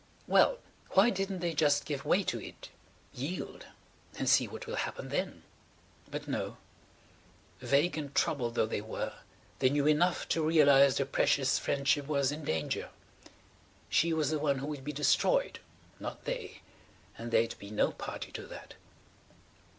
[0.25, 0.57] Well.
[0.93, 5.43] Why didn't they just give way to it–yield–and see what will happen then?
[6.09, 6.57] But no.
[7.59, 9.13] Vague and troubled though they were,
[9.59, 12.89] they knew enough to realize their precious friendship was in danger.
[13.89, 18.73] She was the one who would be destroyed–not they–and they'd be no party to that.